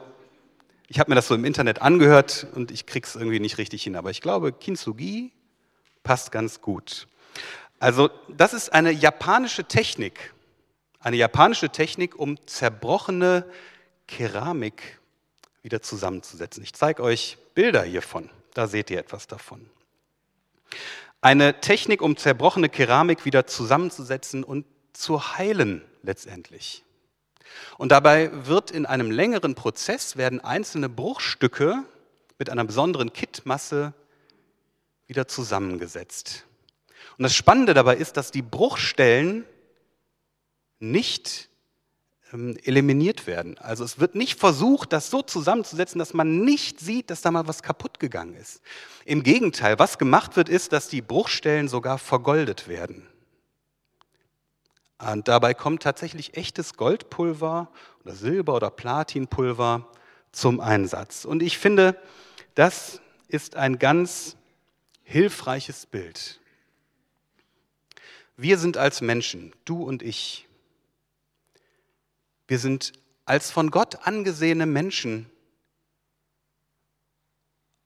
ich 0.88 0.98
habe 0.98 1.12
mir 1.12 1.14
das 1.14 1.28
so 1.28 1.36
im 1.36 1.44
Internet 1.44 1.80
angehört 1.80 2.48
und 2.56 2.72
ich 2.72 2.86
kriege 2.86 3.06
es 3.06 3.14
irgendwie 3.14 3.38
nicht 3.38 3.56
richtig 3.58 3.84
hin, 3.84 3.94
aber 3.94 4.10
ich 4.10 4.20
glaube, 4.20 4.50
Kintsugi 4.50 5.30
passt 6.02 6.32
ganz 6.32 6.60
gut. 6.60 7.06
Also, 7.78 8.10
das 8.26 8.52
ist 8.52 8.72
eine 8.72 8.90
japanische 8.90 9.62
Technik, 9.62 10.34
eine 10.98 11.16
japanische 11.16 11.70
Technik, 11.70 12.18
um 12.18 12.36
zerbrochene 12.48 13.44
Keramik 14.08 14.98
wieder 15.62 15.82
zusammenzusetzen. 15.82 16.64
Ich 16.64 16.72
zeige 16.72 17.04
euch 17.04 17.38
Bilder 17.58 17.82
hiervon. 17.82 18.30
Da 18.54 18.68
seht 18.68 18.88
ihr 18.88 19.00
etwas 19.00 19.26
davon. 19.26 19.68
Eine 21.20 21.60
Technik, 21.60 22.02
um 22.02 22.16
zerbrochene 22.16 22.68
Keramik 22.68 23.24
wieder 23.24 23.48
zusammenzusetzen 23.48 24.44
und 24.44 24.64
zu 24.92 25.36
heilen 25.36 25.84
letztendlich. 26.04 26.84
Und 27.76 27.90
dabei 27.90 28.30
wird 28.46 28.70
in 28.70 28.86
einem 28.86 29.10
längeren 29.10 29.56
Prozess 29.56 30.16
werden 30.16 30.38
einzelne 30.38 30.88
Bruchstücke 30.88 31.82
mit 32.38 32.48
einer 32.48 32.62
besonderen 32.62 33.12
Kittmasse 33.12 33.92
wieder 35.08 35.26
zusammengesetzt. 35.26 36.46
Und 37.16 37.24
das 37.24 37.34
Spannende 37.34 37.74
dabei 37.74 37.96
ist, 37.96 38.16
dass 38.16 38.30
die 38.30 38.42
Bruchstellen 38.42 39.44
nicht 40.78 41.48
eliminiert 42.32 43.26
werden. 43.26 43.56
Also 43.58 43.84
es 43.84 43.98
wird 43.98 44.14
nicht 44.14 44.38
versucht, 44.38 44.92
das 44.92 45.10
so 45.10 45.22
zusammenzusetzen, 45.22 45.98
dass 45.98 46.12
man 46.12 46.40
nicht 46.44 46.80
sieht, 46.80 47.10
dass 47.10 47.22
da 47.22 47.30
mal 47.30 47.46
was 47.46 47.62
kaputt 47.62 47.98
gegangen 48.00 48.34
ist. 48.34 48.60
Im 49.04 49.22
Gegenteil, 49.22 49.78
was 49.78 49.98
gemacht 49.98 50.36
wird, 50.36 50.48
ist, 50.48 50.72
dass 50.72 50.88
die 50.88 51.00
Bruchstellen 51.00 51.68
sogar 51.68 51.98
vergoldet 51.98 52.68
werden. 52.68 53.06
Und 54.98 55.28
dabei 55.28 55.54
kommt 55.54 55.82
tatsächlich 55.82 56.36
echtes 56.36 56.74
Goldpulver 56.74 57.70
oder 58.04 58.14
Silber- 58.14 58.56
oder 58.56 58.70
Platinpulver 58.70 59.88
zum 60.32 60.60
Einsatz. 60.60 61.24
Und 61.24 61.42
ich 61.42 61.56
finde, 61.56 61.96
das 62.54 63.00
ist 63.28 63.54
ein 63.54 63.78
ganz 63.78 64.36
hilfreiches 65.04 65.86
Bild. 65.86 66.40
Wir 68.36 68.58
sind 68.58 68.76
als 68.76 69.00
Menschen, 69.00 69.52
du 69.64 69.82
und 69.82 70.02
ich, 70.02 70.47
wir 72.48 72.58
sind 72.58 72.92
als 73.26 73.50
von 73.50 73.70
Gott 73.70 74.06
angesehene 74.06 74.66
Menschen 74.66 75.30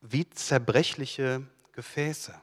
wie 0.01 0.29
zerbrechliche 0.31 1.46
Gefäße. 1.72 2.40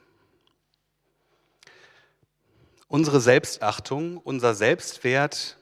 Unsere 2.88 3.20
Selbstachtung, 3.20 4.18
unser 4.18 4.54
Selbstwert 4.54 5.56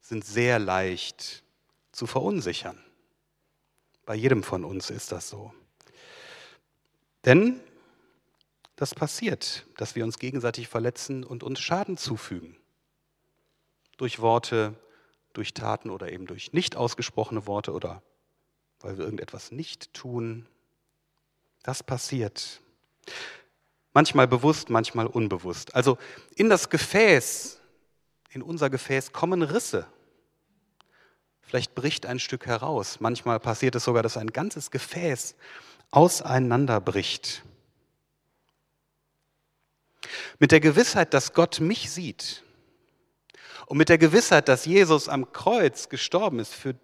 sind 0.00 0.24
sehr 0.24 0.58
leicht 0.58 1.42
zu 1.92 2.06
verunsichern. 2.06 2.82
Bei 4.06 4.14
jedem 4.14 4.42
von 4.42 4.64
uns 4.64 4.90
ist 4.90 5.10
das 5.12 5.28
so. 5.28 5.52
Denn 7.24 7.60
das 8.76 8.94
passiert, 8.94 9.66
dass 9.76 9.96
wir 9.96 10.04
uns 10.04 10.18
gegenseitig 10.18 10.68
verletzen 10.68 11.24
und 11.24 11.42
uns 11.42 11.58
Schaden 11.58 11.96
zufügen. 11.96 12.56
Durch 13.96 14.20
Worte, 14.20 14.74
durch 15.38 15.54
Taten 15.54 15.88
oder 15.90 16.10
eben 16.10 16.26
durch 16.26 16.52
nicht 16.52 16.74
ausgesprochene 16.74 17.46
Worte 17.46 17.72
oder 17.72 18.02
weil 18.80 18.98
wir 18.98 19.04
irgendetwas 19.04 19.52
nicht 19.52 19.94
tun. 19.94 20.46
Das 21.62 21.82
passiert. 21.84 22.60
Manchmal 23.92 24.26
bewusst, 24.26 24.68
manchmal 24.68 25.06
unbewusst. 25.06 25.74
Also 25.76 25.96
in 26.34 26.48
das 26.48 26.70
Gefäß, 26.70 27.60
in 28.30 28.42
unser 28.42 28.68
Gefäß 28.68 29.12
kommen 29.12 29.42
Risse. 29.42 29.86
Vielleicht 31.40 31.76
bricht 31.76 32.04
ein 32.04 32.18
Stück 32.18 32.46
heraus. 32.46 32.98
Manchmal 32.98 33.38
passiert 33.38 33.76
es 33.76 33.84
sogar, 33.84 34.02
dass 34.02 34.16
ein 34.16 34.32
ganzes 34.32 34.72
Gefäß 34.72 35.36
auseinanderbricht. 35.92 37.44
Mit 40.40 40.50
der 40.50 40.60
Gewissheit, 40.60 41.14
dass 41.14 41.32
Gott 41.32 41.60
mich 41.60 41.90
sieht, 41.90 42.42
und 43.68 43.76
mit 43.76 43.90
der 43.90 43.98
Gewissheit, 43.98 44.48
dass 44.48 44.64
Jesus 44.64 45.10
am 45.10 45.30
Kreuz 45.30 45.90
gestorben 45.90 46.38
ist 46.38 46.54
für 46.54 46.74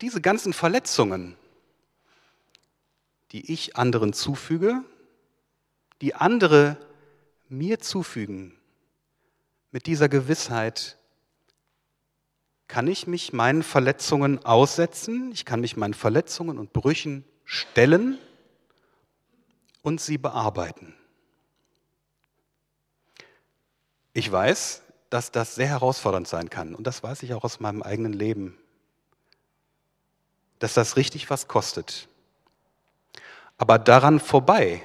diese 0.00 0.22
ganzen 0.22 0.54
Verletzungen, 0.54 1.36
die 3.32 3.52
ich 3.52 3.76
anderen 3.76 4.14
zufüge, 4.14 4.82
die 6.00 6.14
andere 6.14 6.78
mir 7.50 7.80
zufügen, 7.80 8.56
mit 9.72 9.84
dieser 9.84 10.08
Gewissheit 10.08 10.96
kann 12.66 12.86
ich 12.86 13.06
mich 13.06 13.34
meinen 13.34 13.62
Verletzungen 13.62 14.42
aussetzen, 14.42 15.30
ich 15.32 15.44
kann 15.44 15.60
mich 15.60 15.76
meinen 15.76 15.92
Verletzungen 15.92 16.58
und 16.58 16.72
Brüchen 16.72 17.26
stellen 17.44 18.18
und 19.82 20.00
sie 20.00 20.16
bearbeiten. 20.16 20.94
Ich 24.14 24.32
weiß, 24.32 24.82
dass 25.10 25.32
das 25.32 25.56
sehr 25.56 25.66
herausfordernd 25.66 26.28
sein 26.28 26.48
kann. 26.48 26.74
Und 26.74 26.86
das 26.86 27.02
weiß 27.02 27.24
ich 27.24 27.34
auch 27.34 27.44
aus 27.44 27.60
meinem 27.60 27.82
eigenen 27.82 28.12
Leben. 28.12 28.56
Dass 30.60 30.72
das 30.74 30.96
richtig 30.96 31.28
was 31.30 31.48
kostet. 31.48 32.08
Aber 33.58 33.78
daran 33.78 34.20
vorbei, 34.20 34.82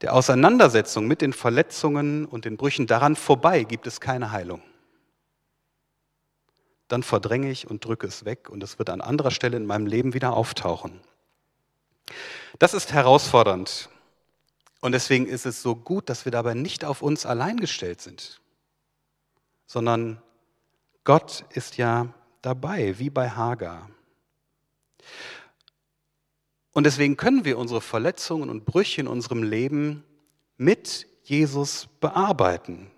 der 0.00 0.14
Auseinandersetzung 0.14 1.06
mit 1.06 1.20
den 1.20 1.32
Verletzungen 1.32 2.24
und 2.24 2.46
den 2.46 2.56
Brüchen, 2.56 2.86
daran 2.86 3.16
vorbei 3.16 3.64
gibt 3.64 3.86
es 3.86 4.00
keine 4.00 4.32
Heilung. 4.32 4.62
Dann 6.88 7.02
verdränge 7.02 7.50
ich 7.50 7.68
und 7.68 7.84
drücke 7.84 8.06
es 8.06 8.24
weg 8.24 8.48
und 8.48 8.62
es 8.62 8.78
wird 8.78 8.90
an 8.90 9.00
anderer 9.00 9.30
Stelle 9.30 9.56
in 9.56 9.66
meinem 9.66 9.86
Leben 9.86 10.14
wieder 10.14 10.32
auftauchen. 10.32 11.00
Das 12.58 12.74
ist 12.74 12.92
herausfordernd. 12.92 13.88
Und 14.80 14.92
deswegen 14.92 15.26
ist 15.26 15.46
es 15.46 15.62
so 15.62 15.74
gut, 15.74 16.08
dass 16.08 16.24
wir 16.24 16.32
dabei 16.32 16.54
nicht 16.54 16.84
auf 16.84 17.02
uns 17.02 17.24
allein 17.26 17.58
gestellt 17.58 18.00
sind 18.00 18.40
sondern 19.66 20.20
Gott 21.04 21.44
ist 21.50 21.76
ja 21.76 22.12
dabei, 22.42 22.98
wie 22.98 23.10
bei 23.10 23.30
Hagar. 23.30 23.90
Und 26.72 26.84
deswegen 26.84 27.16
können 27.16 27.44
wir 27.44 27.58
unsere 27.58 27.80
Verletzungen 27.80 28.50
und 28.50 28.64
Brüche 28.64 29.00
in 29.00 29.06
unserem 29.06 29.42
Leben 29.42 30.04
mit 30.56 31.06
Jesus 31.22 31.88
bearbeiten. 32.00 32.90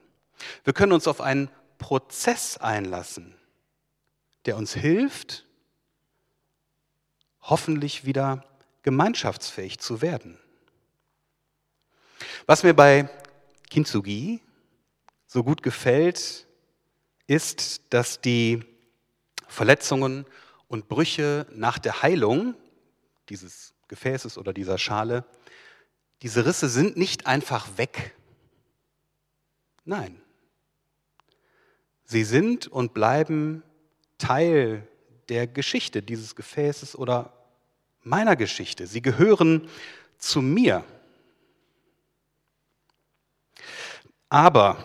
Wir 0.65 0.73
können 0.73 0.93
uns 0.93 1.07
auf 1.07 1.21
einen 1.21 1.51
Prozess 1.79 2.57
einlassen, 2.57 3.35
der 4.47 4.57
uns 4.57 4.73
hilft, 4.73 5.45
hoffentlich 7.43 8.05
wieder 8.05 8.45
gemeinschaftsfähig 8.83 9.79
zu 9.79 10.01
werden. 10.01 10.39
Was 12.47 12.63
mir 12.63 12.75
bei 12.75 13.09
Kintsugi 13.69 14.41
so 15.27 15.45
gut 15.45 15.63
gefällt, 15.63 16.46
ist, 17.27 17.83
dass 17.91 18.21
die 18.21 18.65
Verletzungen 19.49 20.27
und 20.69 20.89
Brüche 20.89 21.47
nach 21.53 21.79
der 21.79 22.03
Heilung 22.03 22.55
dieses 23.29 23.75
Gefäßes 23.89 24.39
oder 24.39 24.53
dieser 24.53 24.79
Schale, 24.79 25.25
diese 26.23 26.47
Risse 26.47 26.69
sind 26.69 26.97
nicht 26.97 27.27
einfach 27.27 27.69
weg. 27.77 28.15
Nein, 29.85 30.21
sie 32.05 32.25
sind 32.25 32.67
und 32.67 32.95
bleiben 32.95 33.63
Teil 34.19 34.87
der 35.29 35.47
Geschichte 35.47 36.03
dieses 36.03 36.35
Gefäßes 36.35 36.97
oder 36.97 37.33
meiner 38.03 38.37
Geschichte. 38.37 38.87
Sie 38.87 39.03
gehören 39.03 39.69
zu 40.19 40.41
mir. 40.41 40.85
Aber, 44.29 44.85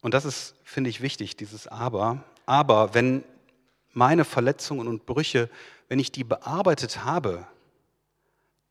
und 0.00 0.14
das 0.14 0.24
ist, 0.24 0.54
finde 0.64 0.90
ich, 0.90 1.00
wichtig, 1.00 1.36
dieses 1.36 1.66
Aber, 1.66 2.24
aber 2.46 2.94
wenn 2.94 3.24
meine 3.92 4.24
Verletzungen 4.24 4.88
und 4.88 5.06
Brüche, 5.06 5.50
wenn 5.88 5.98
ich 5.98 6.12
die 6.12 6.24
bearbeitet 6.24 7.04
habe, 7.04 7.46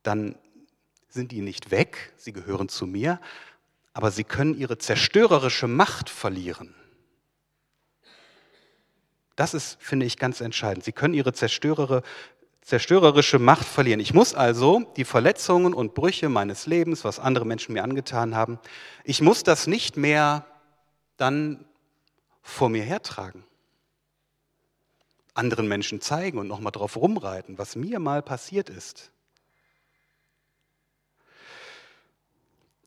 dann 0.04 0.36
sind 1.10 1.32
die 1.32 1.42
nicht 1.42 1.72
weg, 1.72 2.14
sie 2.18 2.34
gehören 2.34 2.70
zu 2.70 2.88
mir, 2.88 3.20
aber 3.94 4.12
sie 4.12 4.24
können 4.24 4.58
ihre 4.58 4.78
zerstörerische 4.78 5.68
Macht 5.68 6.10
verlieren. 6.10 6.74
Das 9.36 9.54
ist, 9.54 9.78
finde 9.80 10.06
ich, 10.06 10.18
ganz 10.18 10.42
entscheidend. 10.42 10.84
Sie 10.84 10.92
können 10.92 11.14
ihre 11.14 11.34
zerstörerische 11.34 13.40
Macht 13.40 13.66
verlieren. 13.66 14.00
Ich 14.00 14.14
muss 14.14 14.34
also 14.34 14.82
die 14.98 15.06
Verletzungen 15.06 15.74
und 15.74 15.94
Brüche 15.94 16.30
meines 16.30 16.66
Lebens, 16.66 17.04
was 17.04 17.20
andere 17.20 17.46
Menschen 17.46 17.74
mir 17.74 17.84
angetan 17.84 18.36
haben, 18.36 18.60
ich 19.04 19.22
muss 19.22 19.44
das 19.44 19.66
nicht 19.66 19.98
mehr 19.98 20.46
dann 21.20 21.66
vor 22.42 22.70
mir 22.70 22.84
hertragen. 22.84 23.44
Anderen 25.34 25.68
Menschen 25.68 26.02
zeigen 26.02 26.38
und 26.38 26.48
nochmal 26.48 26.72
drauf 26.72 26.98
rumreiten, 26.98 27.58
was 27.58 27.76
mir 27.76 28.00
mal 28.00 28.22
passiert 28.22 28.70
ist. 28.70 29.12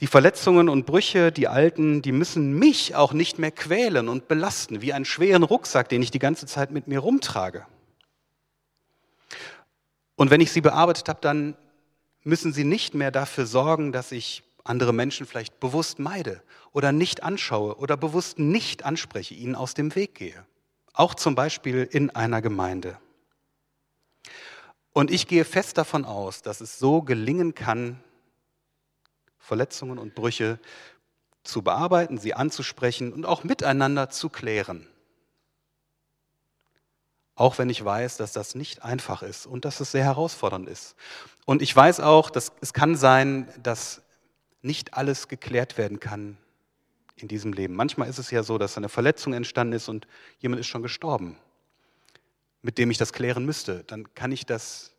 Die 0.01 0.09
Verletzungen 0.09 0.69
und 0.69 0.85
Brüche, 0.85 1.31
die 1.31 1.47
alten, 1.47 2.03
die 2.03 2.11
müssen 2.11 2.59
mich 2.59 2.97
auch 2.97 3.13
nicht 3.13 3.39
mehr 3.39 3.53
quälen 3.53 4.09
und 4.09 4.27
belasten, 4.27 4.83
wie 4.83 4.93
einen 4.93 5.05
schweren 5.05 5.45
Rucksack, 5.45 5.89
den 5.89 6.03
ich 6.03 6.11
die 6.11 6.19
ganze 6.19 6.47
Zeit 6.47 6.73
mit 6.73 6.89
mir 6.89 6.99
rumtrage. 6.99 7.67
Und 10.17 10.31
wenn 10.31 10.41
ich 10.41 10.51
sie 10.51 10.61
bearbeitet 10.61 11.09
habe, 11.09 11.21
dann 11.21 11.57
müssen 12.25 12.53
sie 12.53 12.65
nicht 12.65 12.95
mehr 12.95 13.11
dafür 13.11 13.47
sorgen, 13.47 13.93
dass 13.93 14.13
ich 14.13 14.43
andere 14.65 14.93
Menschen 14.93 15.27
vielleicht 15.27 15.61
bewusst 15.61 15.99
meide 15.99 16.43
oder 16.73 16.93
nicht 16.93 17.23
anschaue 17.23 17.77
oder 17.77 17.97
bewusst 17.97 18.39
nicht 18.39 18.85
anspreche, 18.85 19.35
ihnen 19.35 19.55
aus 19.55 19.75
dem 19.75 19.95
Weg 19.95 20.15
gehe. 20.15 20.47
Auch 20.93 21.15
zum 21.15 21.35
Beispiel 21.35 21.89
in 21.91 22.11
einer 22.11 22.43
Gemeinde. 22.43 22.99
Und 24.93 25.11
ich 25.11 25.27
gehe 25.27 25.45
fest 25.45 25.79
davon 25.79 26.05
aus, 26.05 26.43
dass 26.43 26.61
es 26.61 26.79
so 26.79 27.03
gelingen 27.03 27.55
kann, 27.55 28.03
Verletzungen 29.39 29.99
und 29.99 30.15
Brüche 30.15 30.59
zu 31.43 31.63
bearbeiten, 31.63 32.19
sie 32.19 32.35
anzusprechen 32.35 33.13
und 33.13 33.27
auch 33.27 33.43
miteinander 33.43 34.11
zu 34.11 34.29
klären. 34.29 34.87
Auch 37.35 37.59
wenn 37.59 37.71
ich 37.71 37.83
weiß, 37.83 38.19
dass 38.19 38.33
das 38.33 38.55
nicht 38.55 38.85
einfach 38.85 39.23
ist 39.23 39.47
und 39.47 39.65
dass 39.65 39.81
es 39.81 39.91
sehr 39.91 40.05
herausfordernd 40.05 40.69
ist. 40.69 40.95
Und 41.47 41.63
ich 41.63 41.75
weiß 41.75 42.01
auch, 42.01 42.31
dass 42.31 42.53
es 42.61 42.73
kann 42.73 42.95
sein, 42.95 43.49
dass 43.63 44.03
nicht 44.63 44.95
alles 44.95 45.29
geklärt 45.29 45.77
werden 45.77 46.01
kann 46.01 46.39
in 47.17 47.29
diesem 47.29 47.53
Leben. 47.53 47.75
Manchmal 47.75 48.09
ist 48.09 48.19
es 48.19 48.31
ja 48.31 48.43
so, 48.43 48.59
dass 48.59 48.77
eine 48.77 48.89
Verletzung 48.89 49.33
entstanden 49.33 49.75
ist 49.75 49.89
und 49.89 50.07
jemand 50.39 50.61
ist 50.61 50.69
schon 50.69 50.83
gestorben, 50.83 51.37
mit 52.63 52.79
dem 52.79 52.91
ich 52.91 52.99
das 52.99 53.13
klären 53.13 53.45
müsste. 53.45 53.85
Dann 53.85 54.15
kann 54.15 54.33
ich 54.33 54.47
das 54.47 54.93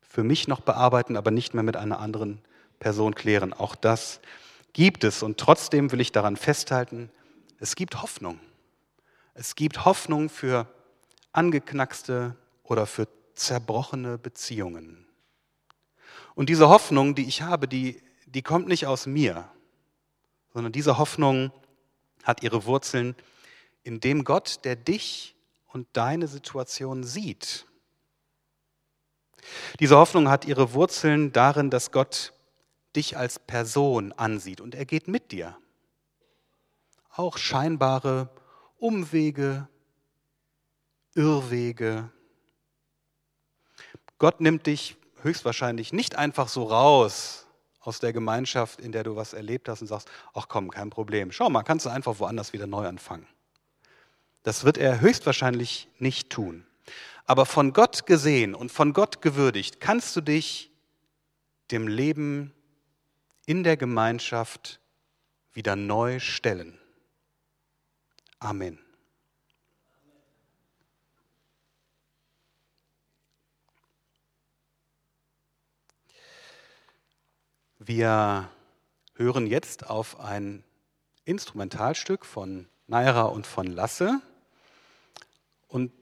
für 0.00 0.24
mich 0.24 0.48
noch 0.48 0.60
bearbeiten, 0.60 1.16
aber 1.16 1.30
nicht 1.30 1.54
mehr 1.54 1.62
mit 1.62 1.76
einer 1.76 2.00
anderen 2.00 2.40
Person 2.78 3.14
klären. 3.14 3.52
Auch 3.52 3.74
das 3.74 4.20
gibt 4.72 5.04
es. 5.04 5.22
Und 5.22 5.38
trotzdem 5.38 5.92
will 5.92 6.00
ich 6.00 6.12
daran 6.12 6.36
festhalten, 6.36 7.10
es 7.58 7.76
gibt 7.76 8.02
Hoffnung. 8.02 8.38
Es 9.34 9.54
gibt 9.54 9.84
Hoffnung 9.84 10.28
für 10.28 10.66
angeknackste 11.32 12.36
oder 12.64 12.86
für 12.86 13.08
zerbrochene 13.34 14.18
Beziehungen. 14.18 15.06
Und 16.34 16.48
diese 16.48 16.68
Hoffnung, 16.68 17.14
die 17.14 17.26
ich 17.26 17.42
habe, 17.42 17.68
die, 17.68 18.02
die 18.36 18.42
kommt 18.42 18.68
nicht 18.68 18.86
aus 18.86 19.06
mir, 19.06 19.48
sondern 20.52 20.70
diese 20.70 20.98
Hoffnung 20.98 21.52
hat 22.22 22.42
ihre 22.42 22.66
Wurzeln 22.66 23.16
in 23.82 23.98
dem 23.98 24.24
Gott, 24.24 24.62
der 24.64 24.76
dich 24.76 25.34
und 25.68 25.88
deine 25.94 26.28
Situation 26.28 27.02
sieht. 27.02 27.64
Diese 29.80 29.96
Hoffnung 29.96 30.28
hat 30.28 30.44
ihre 30.44 30.74
Wurzeln 30.74 31.32
darin, 31.32 31.70
dass 31.70 31.92
Gott 31.92 32.34
dich 32.94 33.16
als 33.16 33.38
Person 33.38 34.12
ansieht 34.12 34.60
und 34.60 34.74
er 34.74 34.84
geht 34.84 35.08
mit 35.08 35.32
dir. 35.32 35.56
Auch 37.08 37.38
scheinbare 37.38 38.28
Umwege, 38.76 39.66
Irrwege. 41.14 42.10
Gott 44.18 44.42
nimmt 44.42 44.66
dich 44.66 44.98
höchstwahrscheinlich 45.22 45.94
nicht 45.94 46.16
einfach 46.16 46.48
so 46.48 46.64
raus 46.64 47.45
aus 47.86 48.00
der 48.00 48.12
Gemeinschaft, 48.12 48.80
in 48.80 48.92
der 48.92 49.04
du 49.04 49.16
was 49.16 49.32
erlebt 49.32 49.68
hast 49.68 49.80
und 49.80 49.86
sagst, 49.86 50.08
ach 50.34 50.48
komm, 50.48 50.70
kein 50.70 50.90
Problem, 50.90 51.32
schau 51.32 51.50
mal, 51.50 51.62
kannst 51.62 51.86
du 51.86 51.90
einfach 51.90 52.18
woanders 52.18 52.52
wieder 52.52 52.66
neu 52.66 52.86
anfangen. 52.86 53.26
Das 54.42 54.64
wird 54.64 54.78
er 54.78 55.00
höchstwahrscheinlich 55.00 55.88
nicht 55.98 56.30
tun. 56.30 56.64
Aber 57.24 57.46
von 57.46 57.72
Gott 57.72 58.06
gesehen 58.06 58.54
und 58.54 58.70
von 58.70 58.92
Gott 58.92 59.20
gewürdigt, 59.20 59.80
kannst 59.80 60.14
du 60.14 60.20
dich 60.20 60.70
dem 61.72 61.88
Leben 61.88 62.52
in 63.46 63.64
der 63.64 63.76
Gemeinschaft 63.76 64.80
wieder 65.52 65.74
neu 65.74 66.20
stellen. 66.20 66.78
Amen. 68.38 68.78
Wir 77.88 78.48
hören 79.14 79.46
jetzt 79.46 79.88
auf 79.88 80.18
ein 80.18 80.64
Instrumentalstück 81.24 82.26
von 82.26 82.66
Naira 82.88 83.22
und 83.22 83.46
von 83.46 83.68
Lasse. 83.68 84.20
Und 85.68 85.92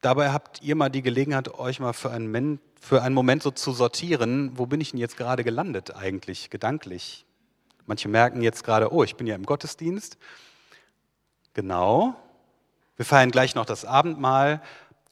dabei 0.00 0.32
habt 0.32 0.62
ihr 0.62 0.74
mal 0.74 0.88
die 0.88 1.00
Gelegenheit, 1.00 1.54
euch 1.54 1.78
mal 1.78 1.92
für 1.92 2.10
einen, 2.10 2.58
für 2.80 3.02
einen 3.02 3.14
Moment 3.14 3.44
so 3.44 3.52
zu 3.52 3.70
sortieren, 3.70 4.58
wo 4.58 4.66
bin 4.66 4.80
ich 4.80 4.90
denn 4.90 4.98
jetzt 4.98 5.16
gerade 5.16 5.44
gelandet 5.44 5.94
eigentlich, 5.94 6.50
gedanklich. 6.50 7.24
Manche 7.86 8.08
merken 8.08 8.42
jetzt 8.42 8.64
gerade, 8.64 8.92
oh, 8.92 9.04
ich 9.04 9.14
bin 9.14 9.28
ja 9.28 9.36
im 9.36 9.46
Gottesdienst. 9.46 10.18
Genau. 11.54 12.16
Wir 12.96 13.04
feiern 13.04 13.30
gleich 13.30 13.54
noch 13.54 13.64
das 13.64 13.84
Abendmahl. 13.84 14.60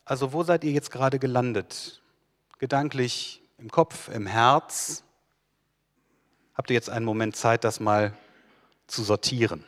Also 0.05 0.33
wo 0.33 0.43
seid 0.43 0.65
ihr 0.65 0.73
jetzt 0.73 0.91
gerade 0.91 1.21
gelandet? 1.21 2.03
Gedanklich, 2.59 3.43
im 3.59 3.71
Kopf, 3.71 4.09
im 4.09 4.27
Herz? 4.27 5.05
Habt 6.57 6.71
ihr 6.71 6.75
jetzt 6.75 6.89
einen 6.89 7.05
Moment 7.05 7.37
Zeit, 7.37 7.65
das 7.65 7.81
mal 7.81 8.15
zu 8.87 9.03
sortieren? 9.03 9.65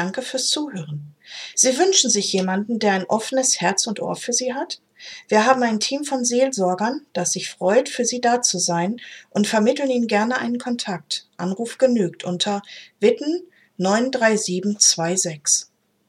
Danke 0.00 0.22
fürs 0.22 0.48
Zuhören. 0.48 1.14
Sie 1.54 1.76
wünschen 1.76 2.08
sich 2.08 2.32
jemanden, 2.32 2.78
der 2.78 2.94
ein 2.94 3.04
offenes 3.04 3.60
Herz 3.60 3.86
und 3.86 4.00
Ohr 4.00 4.16
für 4.16 4.32
Sie 4.32 4.54
hat? 4.54 4.80
Wir 5.28 5.44
haben 5.44 5.62
ein 5.62 5.78
Team 5.78 6.04
von 6.04 6.24
Seelsorgern, 6.24 7.02
das 7.12 7.32
sich 7.32 7.50
freut, 7.50 7.90
für 7.90 8.06
Sie 8.06 8.22
da 8.22 8.40
zu 8.40 8.58
sein 8.58 8.98
und 9.28 9.46
vermitteln 9.46 9.90
Ihnen 9.90 10.06
gerne 10.06 10.38
einen 10.38 10.58
Kontakt. 10.58 11.28
Anruf 11.36 11.76
genügt 11.76 12.24
unter 12.24 12.62
Witten 12.98 13.42
93726. 13.76 15.69